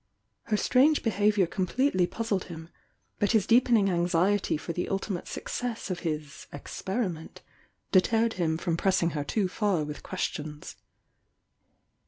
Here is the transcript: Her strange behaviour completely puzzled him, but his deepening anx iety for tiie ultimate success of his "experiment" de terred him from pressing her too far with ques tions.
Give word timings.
Her 0.45 0.57
strange 0.57 1.03
behaviour 1.03 1.45
completely 1.45 2.07
puzzled 2.07 2.45
him, 2.45 2.69
but 3.19 3.33
his 3.33 3.45
deepening 3.45 3.87
anx 3.87 4.13
iety 4.13 4.59
for 4.59 4.73
tiie 4.73 4.89
ultimate 4.89 5.27
success 5.27 5.91
of 5.91 5.99
his 5.99 6.47
"experiment" 6.51 7.43
de 7.91 8.01
terred 8.01 8.33
him 8.33 8.57
from 8.57 8.77
pressing 8.77 9.11
her 9.11 9.23
too 9.23 9.47
far 9.47 9.83
with 9.83 10.01
ques 10.01 10.21
tions. 10.23 10.75